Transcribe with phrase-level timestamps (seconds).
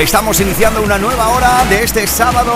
[0.00, 2.54] Estamos iniciando una nueva hora de este sábado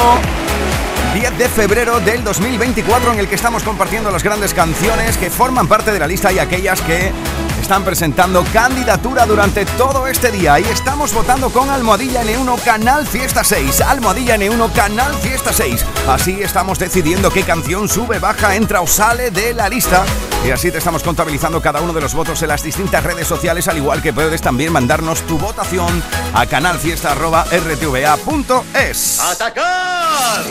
[1.13, 5.69] 10 de febrero del 2024 en el que estamos compartiendo las grandes canciones que forman
[5.69, 7.13] parte de la lista y aquellas que
[7.61, 13.45] están presentando candidatura durante todo este día y estamos votando con Almohadilla N1 Canal Fiesta
[13.45, 13.83] 6.
[13.83, 15.85] Almohadilla N1 Canal Fiesta 6.
[16.09, 20.07] Así estamos decidiendo qué canción sube, baja, entra o sale de la lista.
[20.45, 23.67] Y así te estamos contabilizando cada uno de los votos en las distintas redes sociales,
[23.67, 26.03] al igual que puedes también mandarnos tu votación
[26.35, 29.21] a canalfiesta.rtva.es.
[29.21, 30.45] ¡Atacar!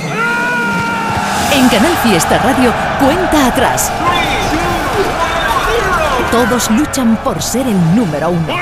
[1.51, 3.91] En Canal Fiesta Radio, cuenta atrás.
[6.31, 8.55] Todos luchan por ser el número uno.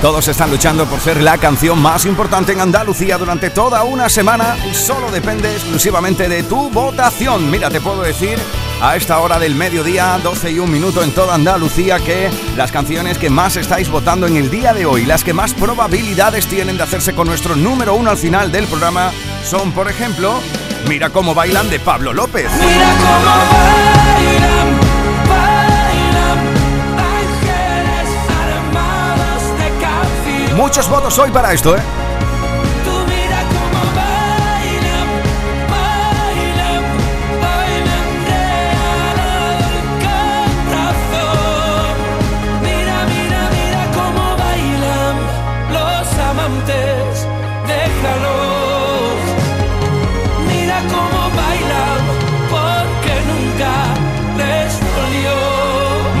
[0.00, 4.56] Todos están luchando por ser la canción más importante en Andalucía durante toda una semana
[4.70, 7.50] y solo depende exclusivamente de tu votación.
[7.50, 8.38] Mira, te puedo decir
[8.80, 13.18] a esta hora del mediodía, 12 y un minuto en toda Andalucía, que las canciones
[13.18, 16.82] que más estáis votando en el día de hoy, las que más probabilidades tienen de
[16.82, 19.12] hacerse con nuestro número uno al final del programa,
[19.44, 20.40] son, por ejemplo,
[20.88, 22.48] Mira cómo bailan de Pablo López.
[22.60, 24.76] Mira cómo bailan,
[30.56, 31.80] Muchos votos hoy para esto, ¿eh?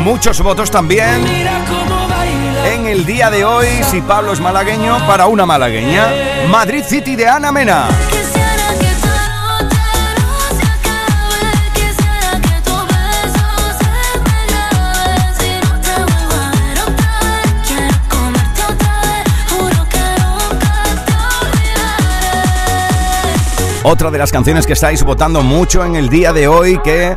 [0.06, 1.26] Muchos votos también
[2.64, 7.26] en el día de hoy, si Pablo es malagueño, para una malagueña, Madrid City de
[7.26, 7.88] Ana Mena.
[23.82, 27.16] Otra de las canciones que estáis votando mucho en el día de hoy que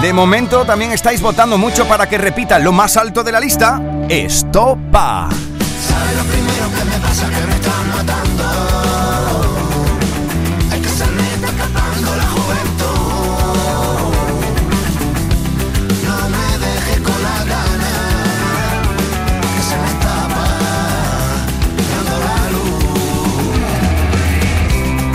[0.00, 3.80] De momento también estáis votando mucho para que repita lo más alto de la lista.
[4.08, 5.28] Estopa.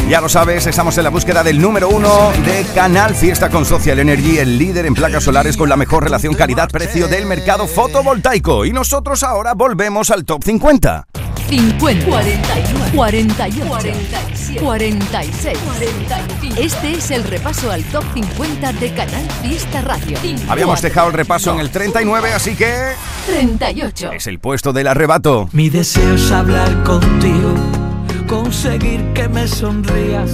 [0.08, 3.98] Ya lo sabes, estamos en la búsqueda del número uno de Canal Fiesta con Social
[3.98, 8.66] Energy, el líder en placas solares con la mejor relación calidad-precio del mercado fotovoltaico.
[8.66, 11.08] Y nosotros ahora volvemos al top 50.
[11.50, 16.56] 50, 41, 48, 47, 46, 45.
[16.62, 20.18] Este es el repaso al top 50 de Canal Fiesta Radio.
[20.48, 22.92] Habíamos dejado el repaso en el 39, así que...
[23.26, 24.12] 38.
[24.12, 25.50] Es el puesto del arrebato.
[25.52, 27.84] Mi deseo es hablar contigo
[28.28, 30.32] conseguir que me sonrías,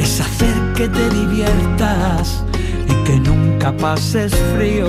[0.00, 2.42] es hacer que te diviertas
[2.88, 4.88] y que nunca pases frío,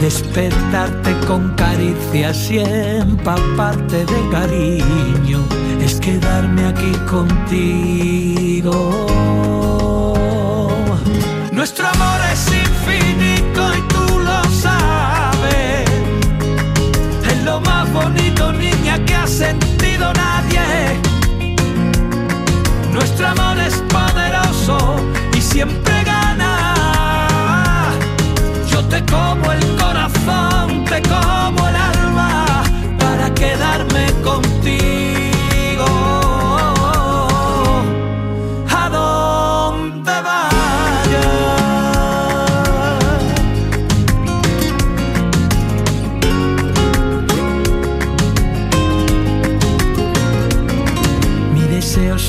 [0.00, 5.40] despertarte con caricias y empaparte de cariño,
[5.80, 8.74] es quedarme aquí contigo.
[11.52, 15.90] Nuestro amor es infinito y tú lo sabes,
[17.30, 19.26] es lo más bonito niña que ha
[22.98, 24.96] nuestro amor es poderoso
[25.36, 27.94] y siempre gana.
[28.68, 32.64] Yo te como el corazón, te como el alma
[32.98, 35.27] para quedarme contigo.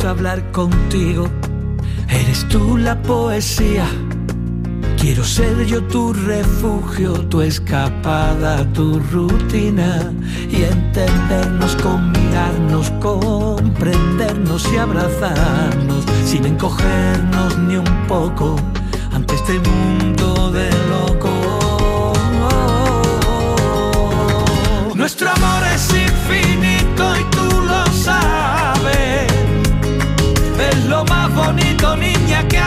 [0.10, 1.28] Hablar contigo.
[2.10, 3.86] Eres tú la poesía.
[4.98, 10.12] Quiero ser yo tu refugio, tu escapada, tu rutina
[10.52, 12.92] y entendernos con mirarnos
[14.80, 18.56] abrazarnos sin encogernos ni un poco
[19.12, 20.19] ante este mundo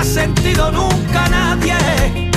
[0.04, 2.30] sentido nunca nadie.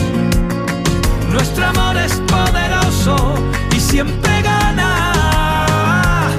[1.31, 3.35] Nuestro amor es poderoso
[3.75, 6.31] y siempre gana.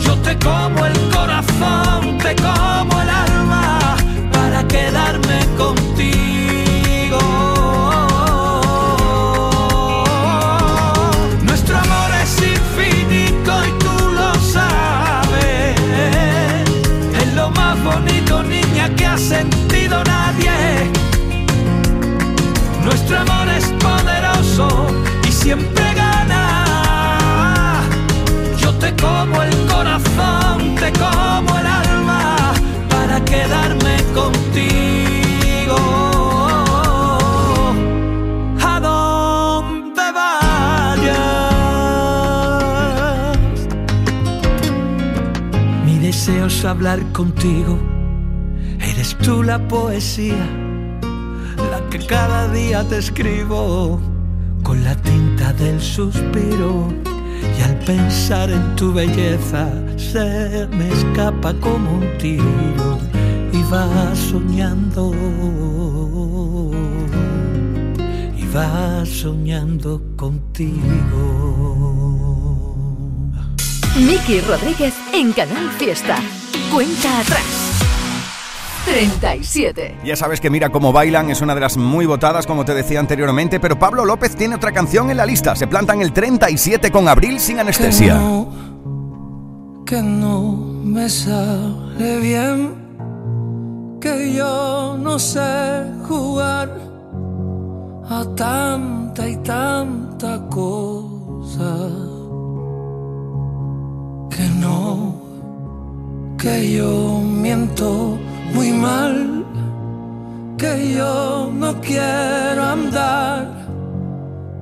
[0.00, 3.96] Yo te como el corazón, te como el alma
[4.32, 7.20] para quedarme contigo.
[11.42, 15.80] Nuestro amor es infinito y tú lo sabes.
[17.18, 19.59] Es lo más bonito, niña, que ha sentido
[23.10, 24.68] Nuestro amor es poderoso
[25.28, 27.82] y siempre gana.
[28.56, 32.52] Yo te como el corazón, te como el alma
[32.88, 35.76] para quedarme contigo.
[38.62, 41.18] A donde vayas.
[45.84, 47.76] Mi deseo es hablar contigo.
[48.78, 50.59] Eres tú la poesía
[51.90, 54.00] que cada día te escribo
[54.62, 56.88] con la tinta del suspiro
[57.58, 62.98] y al pensar en tu belleza se me escapa como un tiro
[63.52, 65.12] y va soñando
[68.36, 71.50] y va soñando contigo.
[73.96, 76.16] Miki Rodríguez en Canal Fiesta.
[76.70, 77.49] Cuenta atrás.
[78.90, 79.98] 37.
[80.04, 82.98] Ya sabes que Mira cómo bailan es una de las muy votadas, como te decía
[82.98, 85.54] anteriormente, pero Pablo López tiene otra canción en la lista.
[85.54, 88.14] Se planta en el 37 con Abril sin anestesia.
[88.14, 90.42] Que no, que no
[90.84, 92.74] me sale bien,
[94.00, 96.76] que yo no sé jugar
[98.08, 101.88] a tanta y tanta cosa.
[104.30, 105.14] Que no,
[106.36, 108.18] que yo miento
[108.54, 109.44] muy mal,
[110.56, 113.48] que yo no quiero andar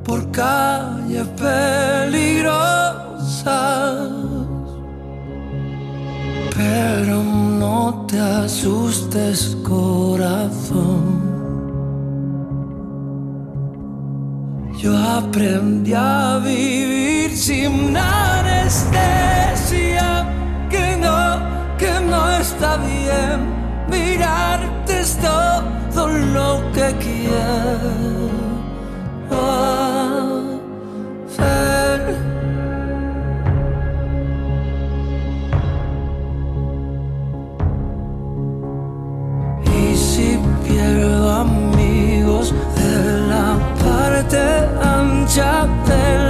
[0.04, 2.78] por calles peligrosas.
[6.56, 11.28] Pero no te asustes, corazón.
[14.78, 19.04] Yo aprendí a vivir sin anestesia,
[20.70, 23.57] que no, que no está bien.
[23.90, 28.30] Mirarte es todo lo que quiero
[31.26, 32.00] hacer.
[39.64, 44.42] Y si pierdo amigos de la parte
[44.82, 46.27] ancha de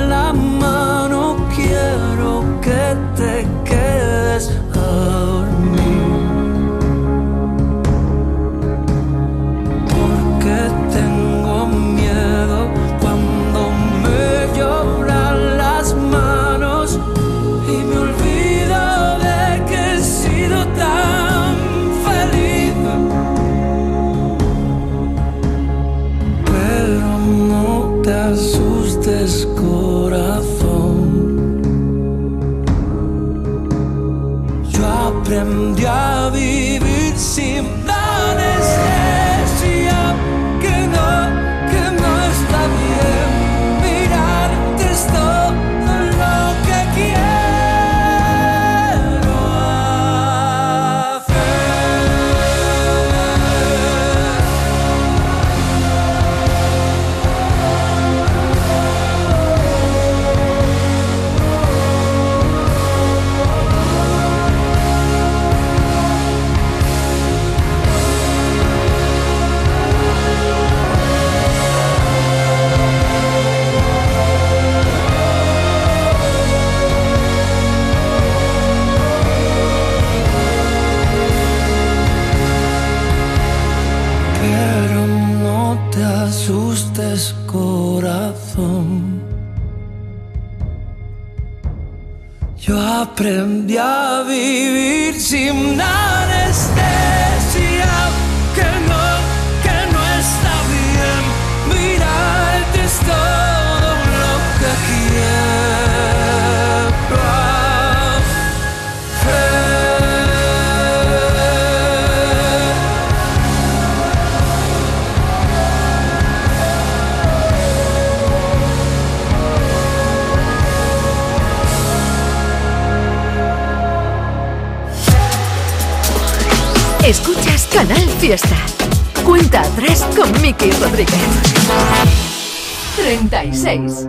[133.59, 134.07] 36.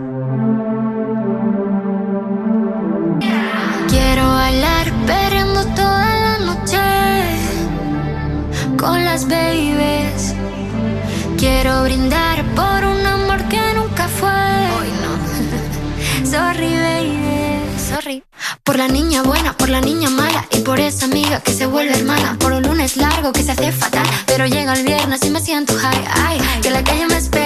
[3.88, 6.78] Quiero bailar perreando toda la noche
[8.78, 10.34] con las babies.
[11.36, 14.30] Quiero brindar por un amor que nunca fue.
[14.30, 16.26] Hoy no.
[16.30, 17.18] Sorry, baby.
[17.76, 18.22] Sorry.
[18.62, 21.94] Por la niña buena, por la niña mala y por esa amiga que se vuelve
[21.98, 22.36] hermana.
[22.38, 25.74] Por un lunes largo que se hace fatal, pero llega el viernes y me siento
[25.74, 26.04] high.
[26.24, 27.39] Ay, que la calle me espera,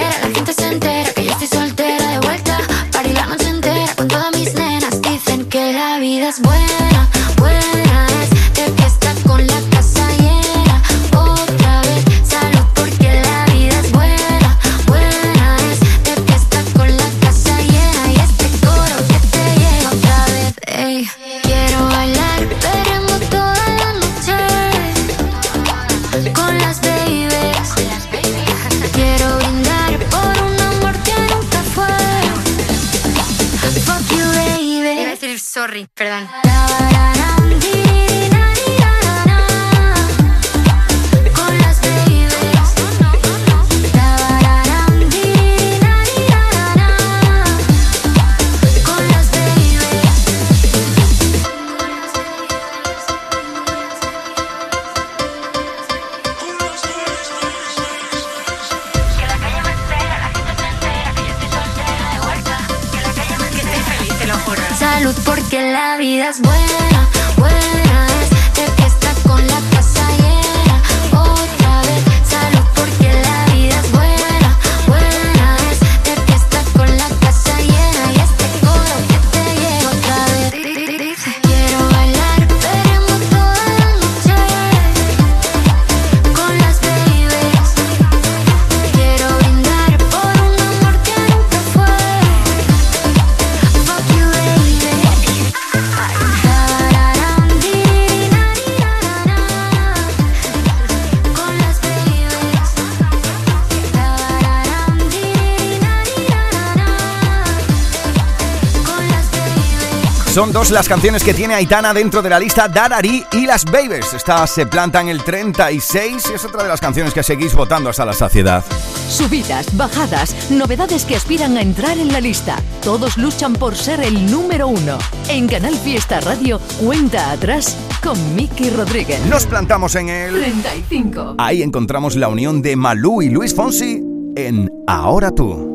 [110.35, 114.13] Son dos las canciones que tiene Aitana dentro de la lista Darari y Las Babies.
[114.13, 117.89] Esta se planta en el 36 y es otra de las canciones que seguís votando
[117.89, 118.61] hasta la saciedad.
[119.07, 122.61] Subidas, bajadas, novedades que aspiran a entrar en la lista.
[122.83, 124.97] Todos luchan por ser el número uno.
[125.29, 129.25] En Canal Fiesta Radio, cuenta atrás con Miki Rodríguez.
[129.27, 130.33] Nos plantamos en el...
[130.33, 131.35] 35.
[131.37, 134.03] Ahí encontramos la unión de Malú y Luis Fonsi
[134.35, 135.74] en Ahora tú.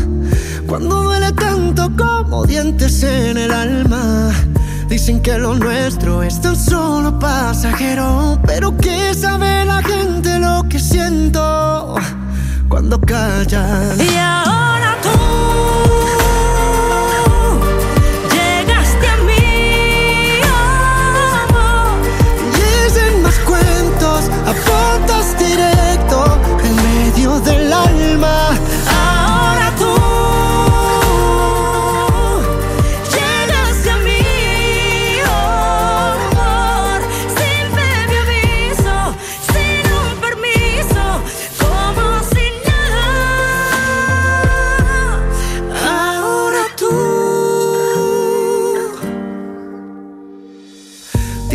[0.71, 4.31] cuando duele tanto como dientes en el alma.
[4.87, 10.79] Dicen que lo nuestro es tan solo pasajero, pero que sabe la gente lo que
[10.79, 11.95] siento
[12.69, 13.99] cuando callan.
[13.99, 14.80] Y ahora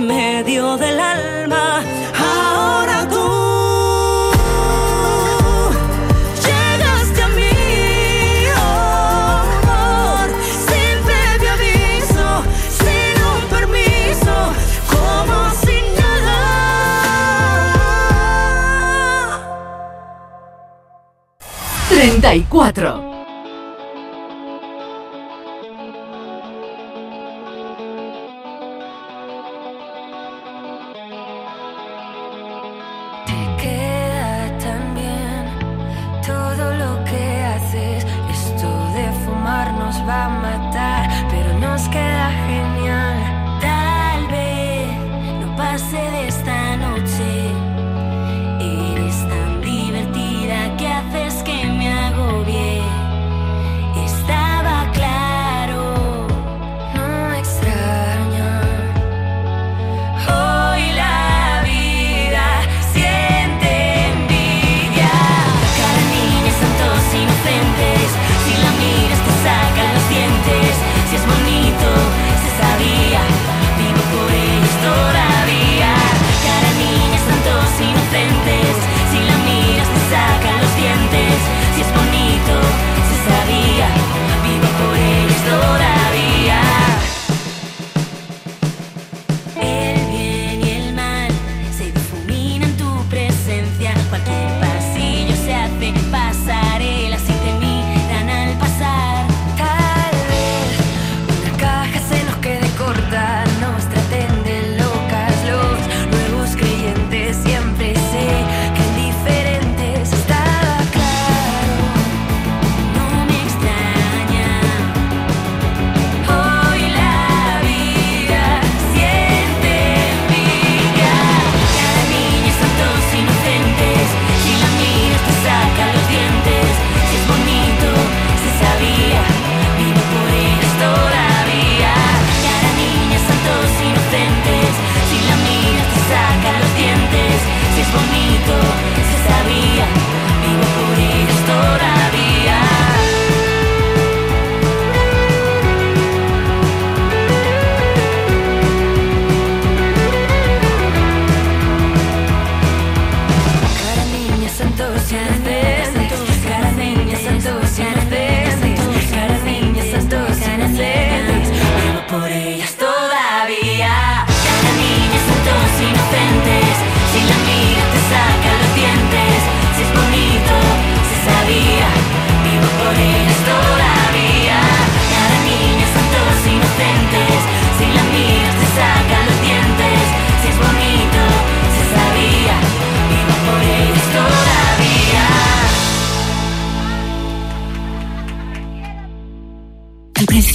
[0.00, 1.82] en medio del alma.
[2.18, 4.32] Ahora tú
[6.46, 7.50] llegaste a mí,
[8.56, 10.28] amor,
[10.66, 12.28] sin previo aviso,
[12.80, 14.36] sin un permiso,
[14.90, 16.38] como sin nada.
[21.90, 23.09] 34.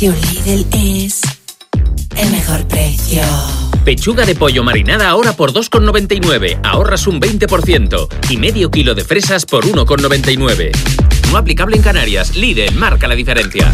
[0.01, 1.21] Lidl es
[2.17, 3.21] el mejor precio.
[3.85, 6.59] Pechuga de pollo marinada ahora por 2,99.
[6.63, 8.07] Ahorras un 20%.
[8.29, 10.71] Y medio kilo de fresas por 1,99.
[11.31, 12.35] No aplicable en Canarias.
[12.35, 13.73] Lidl marca la diferencia.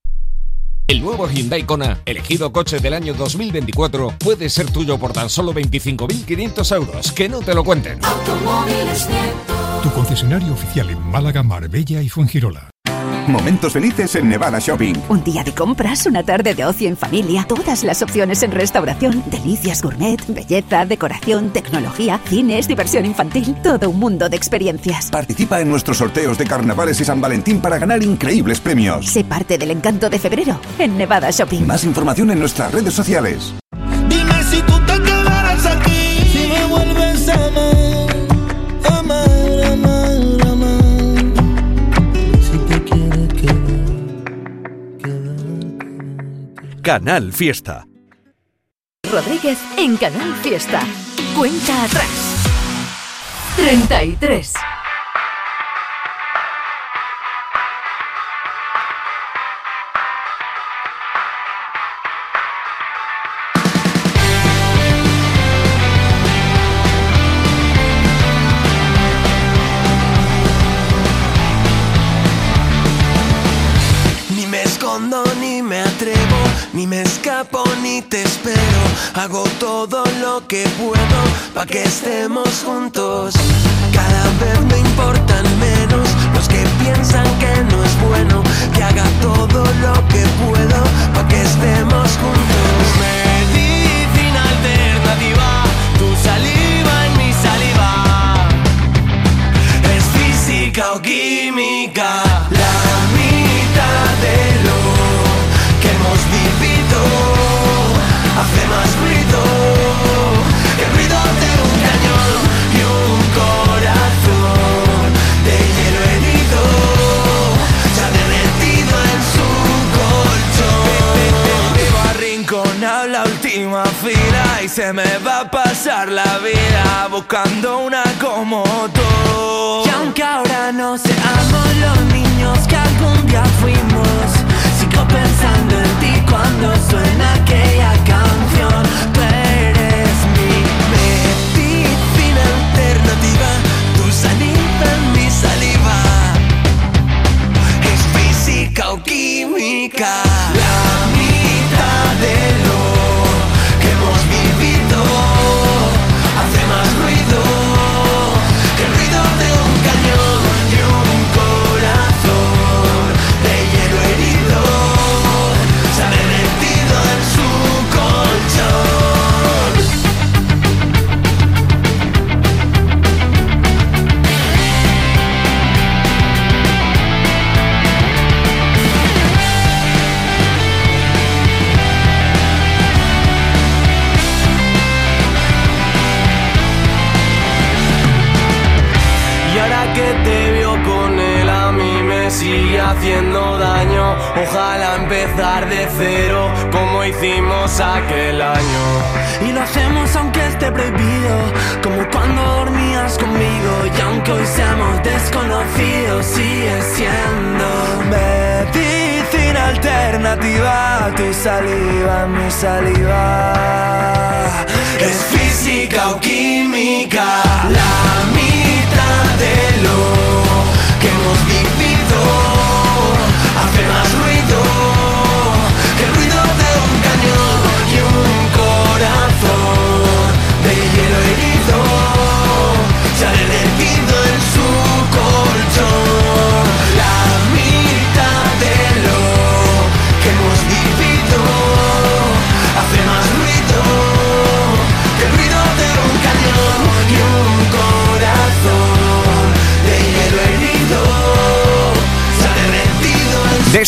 [0.91, 5.53] El nuevo Hyundai Kona, elegido coche del año 2024, puede ser tuyo por tan solo
[5.53, 7.13] 25.500 euros.
[7.13, 8.01] Que no te lo cuenten.
[9.81, 12.69] Tu concesionario oficial en Málaga, Marbella y Fuengirola.
[13.27, 14.95] Momentos felices en Nevada Shopping.
[15.09, 19.23] Un día de compras, una tarde de ocio en familia, todas las opciones en restauración,
[19.27, 25.09] delicias gourmet, belleza, decoración, tecnología, cines, diversión infantil, todo un mundo de experiencias.
[25.11, 29.07] Participa en nuestros sorteos de carnavales y San Valentín para ganar increíbles premios.
[29.07, 31.65] Sé parte del encanto de febrero en Nevada Shopping.
[31.65, 33.53] Más información en nuestras redes sociales.
[46.81, 47.85] Canal Fiesta.
[49.11, 50.81] Rodríguez en Canal Fiesta.
[51.37, 52.43] Cuenta atrás.
[53.55, 54.70] 33.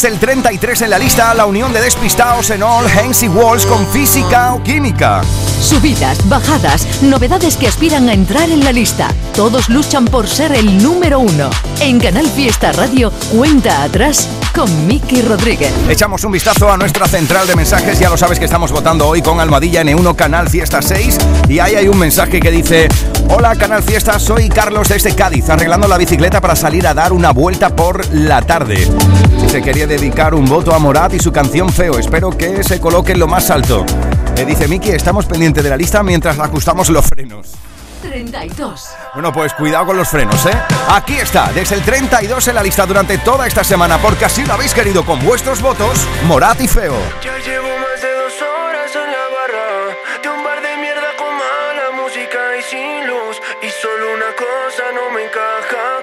[0.06, 3.86] El 33 en la lista, la unión de despistados en All Hands y Walls con
[3.88, 5.22] física o química.
[5.62, 9.10] Subidas, bajadas, novedades que aspiran a entrar en la lista.
[9.36, 11.50] Todos luchan por ser el número uno.
[11.80, 15.74] En Canal Fiesta Radio, cuenta atrás con Miki Rodríguez.
[15.90, 18.00] Echamos un vistazo a nuestra central de mensajes.
[18.00, 21.18] Ya lo sabes que estamos votando hoy con Almadilla N1 Canal Fiesta 6.
[21.50, 22.88] Y ahí hay un mensaje que dice:
[23.30, 27.32] Hola Canal Fiesta, soy Carlos desde Cádiz, arreglando la bicicleta para salir a dar una
[27.32, 28.88] vuelta por la tarde.
[29.48, 31.98] Se quería dedicar un voto a Morat y su canción Feo.
[31.98, 33.86] Espero que se coloque en lo más alto.
[34.38, 37.48] Eh, dice Miki, estamos pendientes de la lista mientras ajustamos los frenos.
[38.04, 38.90] 32.
[39.14, 40.62] Bueno, pues cuidado con los frenos, ¿eh?
[40.90, 44.54] Aquí está, desde el 32 en la lista durante toda esta semana, porque así lo
[44.54, 46.98] habéis querido con vuestros votos, Morat y Feo.
[47.24, 51.34] Ya llevo más de dos horas en la barra De un bar de mierda con
[51.34, 56.03] mala música y sin luz Y solo una cosa no me encaja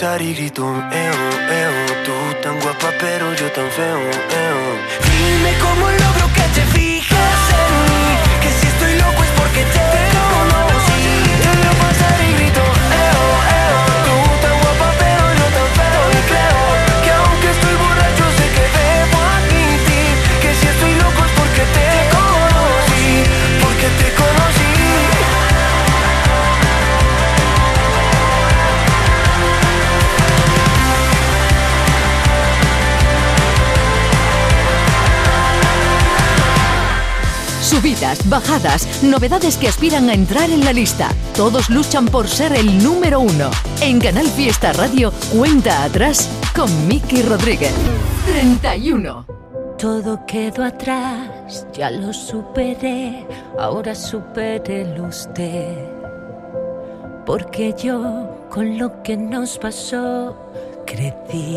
[0.00, 1.09] さりりと笑
[38.30, 41.10] bajadas, novedades que aspiran a entrar en la lista.
[41.36, 43.50] Todos luchan por ser el número uno.
[43.82, 47.74] En Canal Fiesta Radio, cuenta atrás con Miki Rodríguez.
[48.26, 49.26] 31.
[49.76, 53.26] Todo quedó atrás, ya lo superé,
[53.58, 55.74] ahora supérelo usted.
[57.24, 60.36] Porque yo, con lo que nos pasó,
[60.84, 61.56] crecí.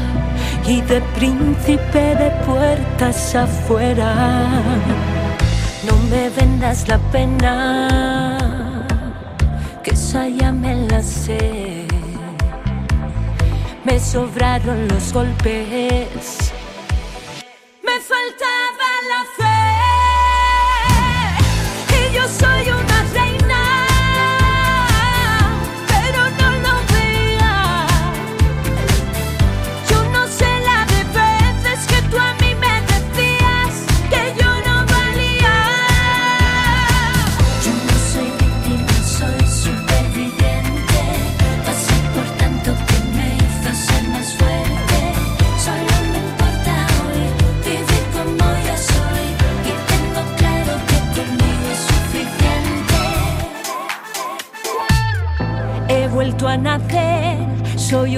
[0.65, 4.47] y de príncipe de puertas afuera.
[5.87, 8.87] No me vendas la pena,
[9.83, 11.87] que esa ya me la sé.
[13.83, 16.50] Me sobraron los golpes,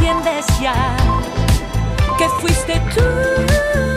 [0.00, 0.96] A ver si lo entiendes ya,
[2.16, 3.89] que fuiste tú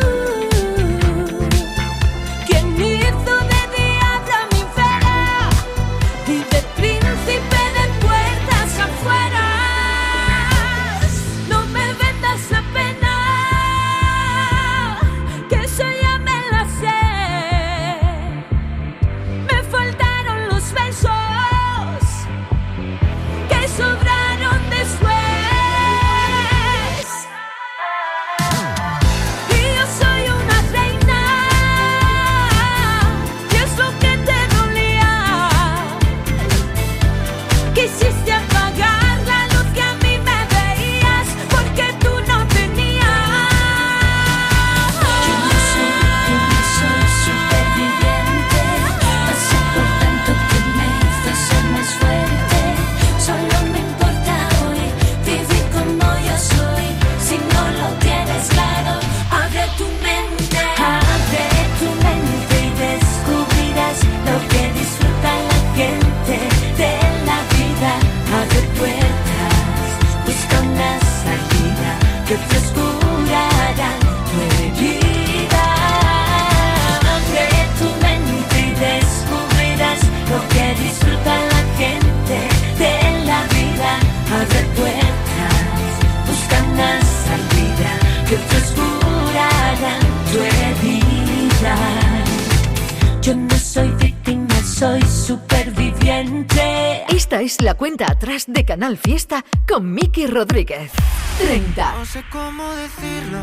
[98.84, 100.91] Canal Fiesta con Miki Rodríguez.
[101.39, 101.96] 30.
[101.96, 103.39] No sé cómo decirlo.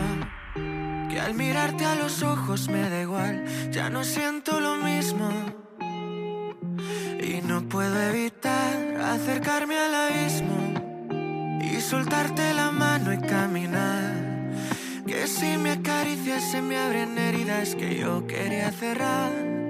[1.08, 3.46] Que al mirarte a los ojos me da igual.
[3.72, 5.30] Ya no siento lo mismo.
[7.22, 10.58] Y no puedo evitar acercarme al abismo.
[11.62, 14.12] y soltarte la mano y caminar.
[15.06, 19.69] Que si me acaricias se me abren heridas que yo quería cerrar.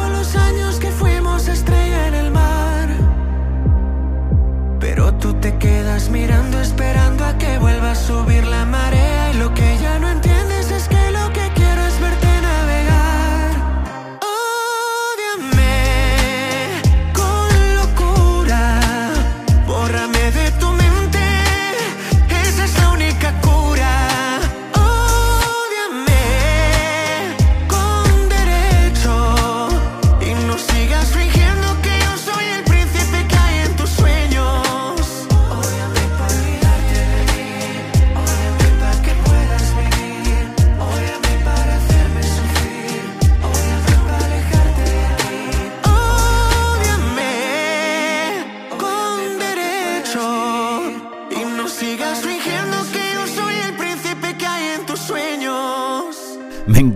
[0.35, 2.89] años que fuimos estrella en el mar.
[4.79, 9.31] Pero tú te quedas mirando, esperando a que vuelva a subir la marea.
[9.33, 10.40] Y lo que ya no entiendes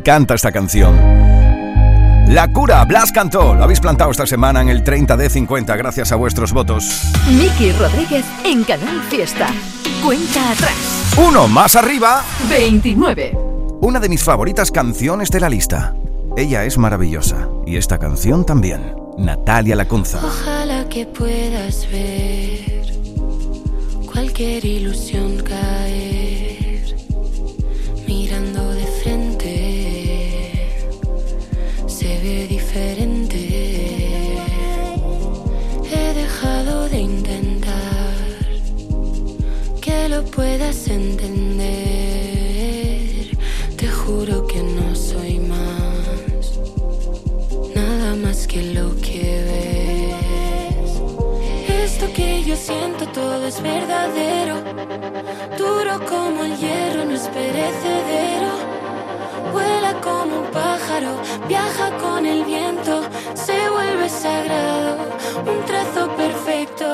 [0.05, 0.95] encanta esta canción.
[2.27, 3.55] La cura, Blas cantó.
[3.55, 7.11] Lo habéis plantado esta semana en el 30 de 50 gracias a vuestros votos.
[7.27, 9.47] Miki Rodríguez en Canal Fiesta.
[10.03, 11.15] Cuenta atrás.
[11.17, 12.23] Uno más arriba.
[12.47, 13.35] 29.
[13.81, 15.95] Una de mis favoritas canciones de la lista.
[16.37, 17.49] Ella es maravillosa.
[17.65, 18.93] Y esta canción también.
[19.17, 20.19] Natalia Lacunza.
[20.23, 22.93] Ojalá que puedas ver
[24.05, 25.84] cualquier ilusión caer
[40.36, 41.65] puedas entender
[43.77, 46.59] te juro que no soy más
[47.73, 51.01] nada más que lo que ves.
[51.83, 54.55] Esto que yo siento todo es verdadero,
[55.57, 58.51] duro como el hierro, no es perecedero.
[59.53, 64.97] Vuela como un pájaro, viaja con el viento, se vuelve sagrado,
[65.45, 66.86] un trazo perfecto.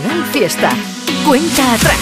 [0.00, 0.70] Canal Fiesta.
[1.26, 1.98] Cuenta atrás.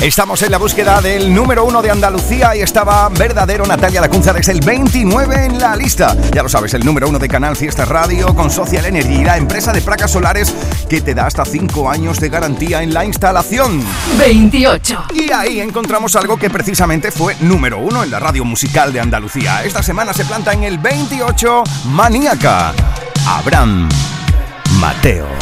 [0.00, 4.52] Estamos en la búsqueda del número uno de Andalucía y estaba verdadero Natalia Lacunza desde
[4.52, 6.16] el 29 en la lista.
[6.32, 9.72] Ya lo sabes, el número uno de Canal Fiesta Radio con Social Energy, la empresa
[9.72, 10.54] de placas solares
[10.88, 13.84] que te da hasta 5 años de garantía en la instalación.
[14.16, 15.06] 28.
[15.14, 19.64] Y ahí encontramos algo que precisamente fue número uno en la radio musical de Andalucía.
[19.64, 22.72] Esta semana se planta en el 28 Maníaca.
[23.26, 23.88] Abraham
[24.78, 25.41] Mateo.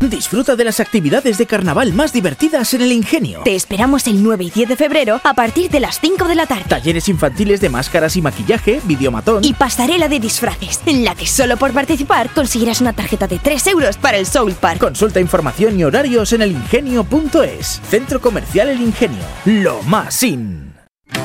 [0.00, 3.42] Disfruta de las actividades de carnaval más divertidas en el Ingenio.
[3.44, 6.46] Te esperamos el 9 y 10 de febrero a partir de las 5 de la
[6.46, 6.64] tarde.
[6.68, 11.58] Talleres infantiles de máscaras y maquillaje, videomatón y pasarela de disfraces, en la que solo
[11.58, 14.80] por participar conseguirás una tarjeta de 3 euros para el Soul Park.
[14.80, 17.82] Consulta información y horarios en elingenio.es.
[17.86, 19.22] Centro Comercial El Ingenio.
[19.44, 20.69] Lo más sin.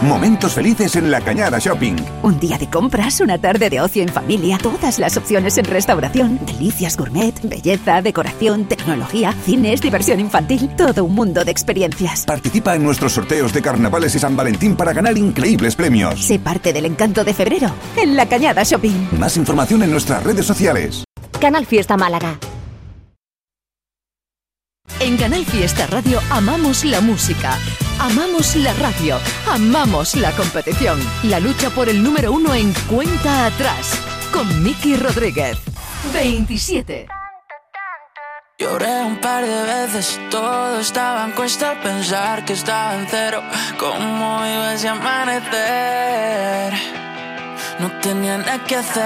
[0.06, 1.95] Momentos felices en la Cañada Shopping.
[2.22, 6.39] Un día de compras, una tarde de ocio en familia, todas las opciones en restauración,
[6.45, 12.26] delicias gourmet, belleza, decoración, tecnología, cines, diversión infantil, todo un mundo de experiencias.
[12.26, 16.24] Participa en nuestros sorteos de carnavales y San Valentín para ganar increíbles premios.
[16.24, 19.10] Sé parte del encanto de febrero en la Cañada Shopping.
[19.18, 21.03] Más información en nuestras redes sociales.
[21.41, 22.38] Canal Fiesta Málaga.
[24.99, 27.57] En Canal Fiesta Radio amamos la música,
[27.99, 29.19] amamos la radio,
[29.51, 30.99] amamos la competición.
[31.23, 33.99] La lucha por el número uno en cuenta atrás
[34.31, 35.57] con Miki Rodríguez.
[36.13, 37.07] 27.
[38.57, 43.43] Lloré un par de veces, todo estaba en cuesta al pensar que estaba en cero.
[43.77, 46.73] ¿Cómo iba ese amanecer?
[47.79, 49.05] No tenía nada que hacer.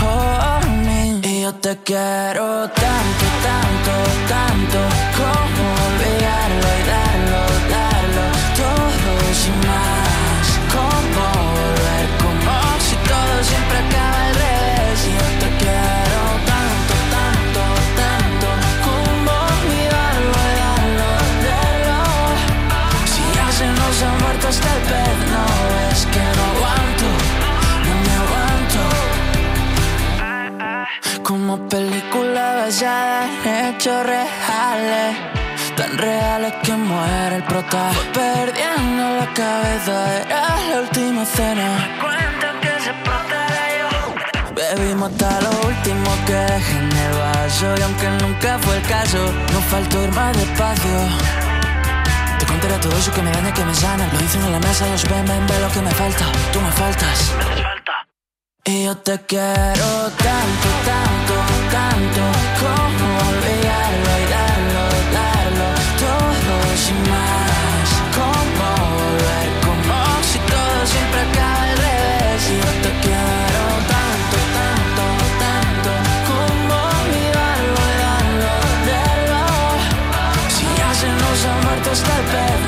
[0.00, 1.20] por mí.
[1.22, 3.94] Y yo te quiero tanto, tanto,
[4.34, 4.78] tanto,
[5.18, 7.42] como olvidarlo y darlo,
[7.74, 8.24] darlo,
[8.62, 10.46] todo sin más.
[10.74, 11.24] Como
[11.58, 12.54] volver, como
[12.86, 14.98] si todo siempre acaba al revés.
[15.08, 16.20] Y yo te quiero
[16.52, 17.62] tanto, tanto,
[18.02, 18.48] tanto,
[18.86, 21.08] como olvidarlo y darlo,
[21.46, 22.00] darlo.
[23.12, 25.07] Si ya se nos ha muerto hasta el pez,
[31.28, 35.14] Como película basada en hechos reales.
[35.76, 37.90] Tan reales que muere el prota.
[38.14, 41.68] Perdiendo la cabeza, era la última cena.
[42.00, 42.92] Cuentan que se
[43.78, 44.54] yo.
[44.54, 47.74] Bebimos hasta lo último que dejé en el vaso.
[47.76, 49.18] Y aunque nunca fue el caso,
[49.52, 50.98] no faltó ir más despacio.
[52.38, 54.08] Te contaré todo eso que me daña, que me sana.
[54.14, 56.24] Lo hice en la mesa, los ven, ven, ve lo que me falta.
[56.54, 57.77] Tú me faltas
[58.68, 59.88] y yo te quiero
[60.26, 61.34] tanto, tanto,
[61.72, 62.22] tanto
[62.60, 64.84] Como olvidarlo y darlo,
[65.16, 65.68] darlo
[66.04, 67.88] Todo sin más.
[68.18, 69.96] Como volver, como
[70.28, 72.40] si todo siempre acaba al revés.
[72.52, 73.64] Y yo te quiero
[73.94, 75.04] tanto, tanto,
[75.44, 75.90] tanto
[76.28, 78.52] Como olvidarlo y darlo,
[78.90, 79.44] darlo.
[80.56, 82.67] Si ya se nos ha muerto hasta el pez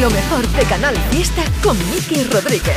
[0.00, 2.76] Lo mejor de Canal Fiesta con Miki Rodríguez.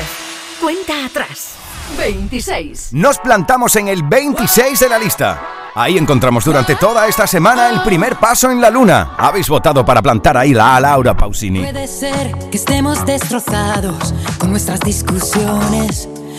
[0.62, 1.56] Cuenta atrás.
[1.98, 2.94] 26.
[2.94, 5.42] Nos plantamos en el 26 de la lista.
[5.76, 9.16] Ahí encontramos durante toda esta semana el primer paso en la luna.
[9.18, 11.60] Habéis votado para plantar ahí la a Laura Pausini.
[11.60, 16.08] Puede ser que estemos destrozados con nuestras discusiones,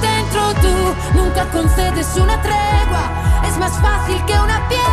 [0.00, 0.54] dentro.
[0.62, 3.42] Tú nunca concedes una tregua.
[3.46, 4.86] Es más fácil que una piedra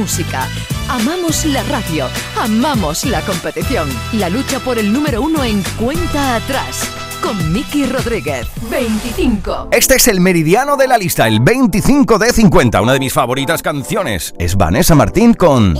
[0.00, 0.48] música,
[0.88, 2.06] amamos la radio,
[2.40, 3.86] amamos la competición.
[4.14, 6.88] La lucha por el número uno en cuenta atrás.
[7.22, 8.46] Con Miki Rodríguez.
[8.70, 9.68] 25.
[9.72, 12.80] Este es el meridiano de la lista, el 25 de 50.
[12.80, 15.78] Una de mis favoritas canciones es Vanessa Martín con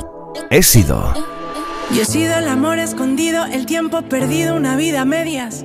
[0.51, 1.15] He sido.
[1.95, 5.65] Yo he sido el amor escondido, el tiempo perdido, una vida a medias.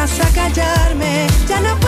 [0.00, 1.79] Vendrás a callarme, ya no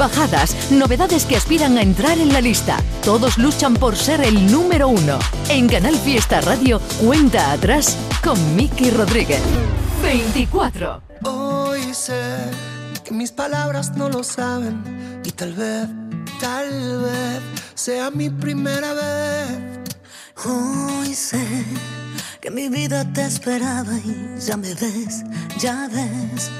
[0.00, 2.78] bajadas, novedades que aspiran a entrar en la lista.
[3.04, 5.18] Todos luchan por ser el número uno.
[5.50, 9.42] En Canal Fiesta Radio, cuenta atrás con Miki Rodríguez.
[10.02, 11.02] 24.
[11.24, 12.18] Hoy sé
[13.04, 15.86] que mis palabras no lo saben y tal vez,
[16.40, 17.40] tal vez
[17.74, 19.58] sea mi primera vez.
[20.46, 21.46] Hoy sé
[22.40, 25.24] que mi vida te esperaba y ya me ves,
[25.58, 26.50] ya ves.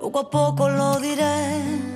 [0.00, 1.95] Poco a poco lo diré.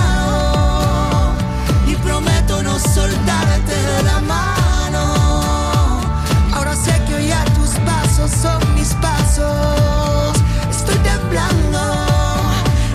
[8.27, 10.33] son mis pasos.
[10.69, 11.79] Estoy temblando,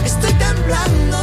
[0.05, 1.18] estoy temblando.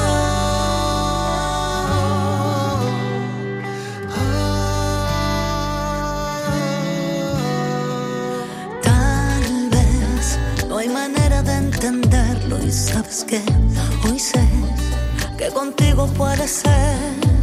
[8.82, 13.42] Tal vez no hay manera de entenderlo y sabes que
[14.06, 14.48] hoy sé
[15.38, 17.43] que contigo puede ser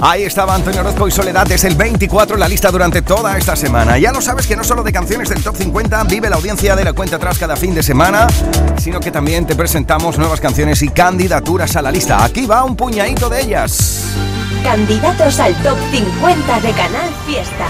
[0.00, 3.56] Ahí estaba Antonio Orozco y Soledad, es el 24 en la lista durante toda esta
[3.56, 3.96] semana.
[3.98, 6.84] Ya lo sabes que no solo de canciones del Top 50 vive la audiencia de
[6.84, 8.26] la cuenta atrás cada fin de semana,
[8.78, 12.22] sino que también te presentamos nuevas canciones y candidaturas a la lista.
[12.22, 14.04] Aquí va un puñadito de ellas.
[14.62, 17.66] Candidatos al top 50 de Canal Fiesta.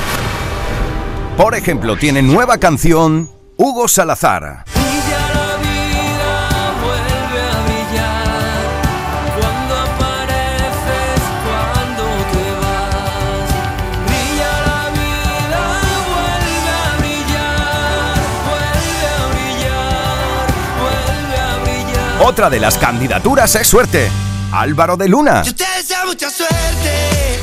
[1.36, 4.64] Por ejemplo, tiene nueva canción Hugo Salazar.
[22.26, 24.10] Otra de las candidaturas es Suerte.
[24.50, 25.44] Álvaro de Luna.
[25.44, 27.38] Yo te deseo mucha suerte,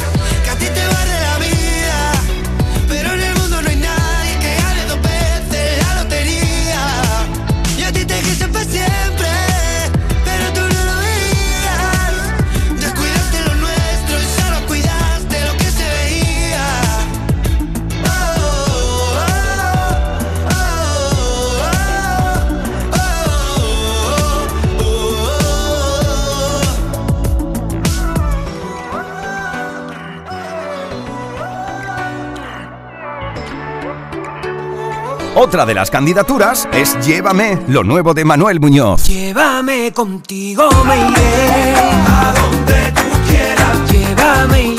[35.35, 39.07] Otra de las candidaturas es Llévame, lo nuevo de Manuel Muñoz.
[39.07, 43.91] Llévame contigo, me iré a donde tú quieras.
[43.91, 44.75] Llévame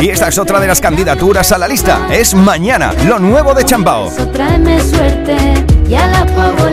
[0.00, 2.08] Y esta es otra de las candidaturas a la lista.
[2.10, 4.10] Es Mañana, lo nuevo de Chambao.
[4.32, 5.36] Tráeme suerte,
[5.88, 6.70] ya la puedo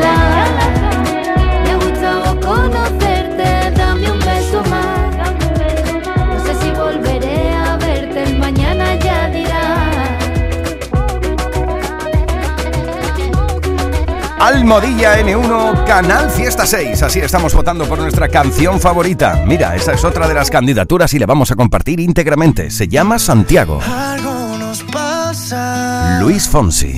[14.43, 17.01] Almodilla N1, Canal Fiesta 6.
[17.01, 19.41] Así estamos votando por nuestra canción favorita.
[19.47, 22.69] Mira, esa es otra de las candidaturas y la vamos a compartir íntegramente.
[22.69, 23.79] Se llama Santiago.
[23.81, 26.19] Algo nos pasa.
[26.19, 26.93] Luis Fonsi.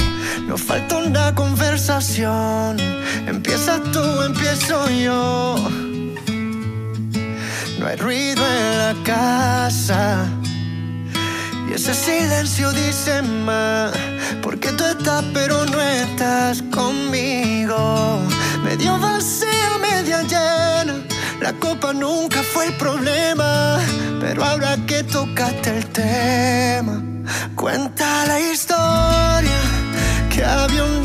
[0.47, 2.77] Nos falta una conversación.
[3.27, 5.69] Empieza tú, empiezo yo.
[7.79, 10.25] No hay ruido en la casa.
[11.75, 13.91] Ese silencio dice más.
[14.41, 18.21] Porque tú estás, pero no estás conmigo.
[18.63, 21.03] Medio vacía, media llena.
[21.41, 23.77] La copa nunca fue el problema.
[24.21, 27.03] Pero ahora que tocaste el tema,
[27.55, 29.59] cuenta la historia.
[30.33, 31.03] Que había un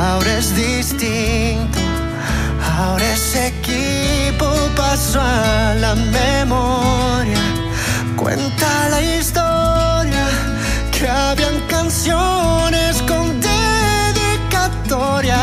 [0.00, 1.78] Ahora es distinto.
[2.74, 7.38] Ahora ese equipo pasó a la memoria.
[8.16, 10.26] Cuenta la historia
[10.90, 15.34] que habían canciones con dedicatorias.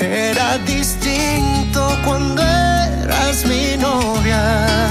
[0.00, 4.88] Era distinto cuando eras mi novia.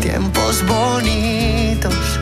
[0.00, 2.20] Tiempos bonitos.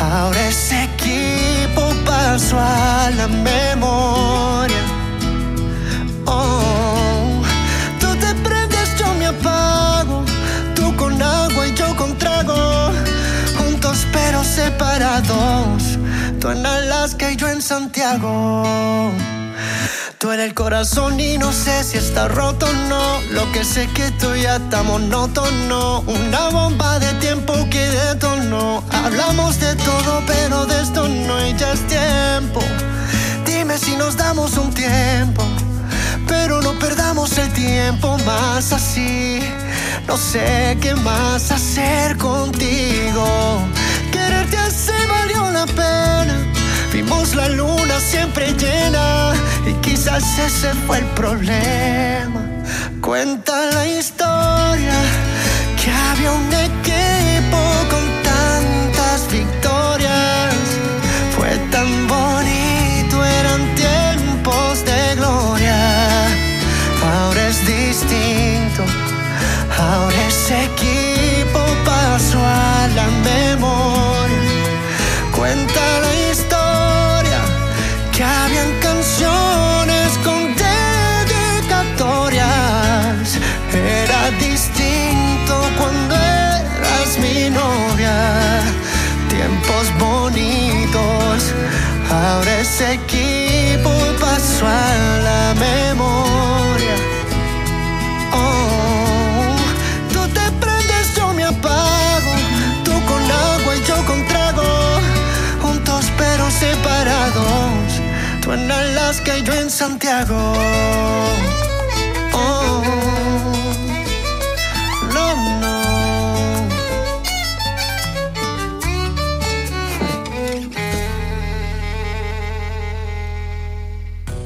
[0.00, 4.91] Ahora ese equipo pasó a la memoria.
[16.42, 19.12] Tú en Alaska y yo en Santiago.
[20.18, 23.20] Tú eres el corazón y no sé si está roto o no.
[23.30, 26.00] Lo que sé que tú ya está monótono.
[26.00, 28.82] Una bomba de tiempo que detonó.
[28.90, 32.60] Hablamos de todo, pero de esto no y ya es tiempo.
[33.46, 35.44] Dime si nos damos un tiempo.
[36.26, 39.38] Pero no perdamos el tiempo más así.
[40.08, 43.60] No sé qué más hacer contigo.
[44.10, 45.21] Quererte pena.
[47.12, 49.32] Vimos la luna siempre llena
[49.66, 52.40] y quizás ese fue el problema.
[53.00, 54.94] Cuenta la historia
[55.80, 57.60] que había un equipo
[57.90, 60.54] con tantas victorias.
[61.36, 66.26] Fue tan bonito, eran tiempos de gloria.
[67.14, 68.84] Ahora es distinto,
[69.78, 70.81] ahora ese equipo
[92.82, 96.96] ese equipo pasó a la memoria.
[98.32, 99.56] Oh,
[100.12, 102.32] tú te prendes, yo me apago.
[102.84, 105.00] Tú con agua y yo con trago.
[105.60, 108.00] Juntos pero separados.
[108.40, 110.52] Tú en Alaska y yo en Santiago.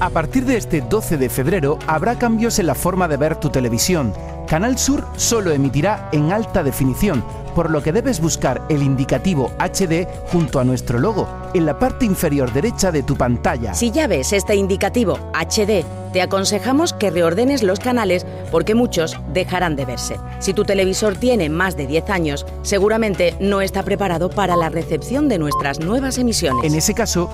[0.07, 3.50] A partir de este 12 de febrero habrá cambios en la forma de ver tu
[3.50, 4.14] televisión.
[4.46, 7.24] Canal Sur solo emitirá en alta definición,
[7.57, 12.04] por lo que debes buscar el indicativo HD junto a nuestro logo en la parte
[12.04, 13.74] inferior derecha de tu pantalla.
[13.74, 19.74] Si ya ves este indicativo HD, te aconsejamos que reordenes los canales porque muchos dejarán
[19.74, 20.16] de verse.
[20.38, 25.28] Si tu televisor tiene más de 10 años, seguramente no está preparado para la recepción
[25.28, 26.64] de nuestras nuevas emisiones.
[26.64, 27.28] En ese caso,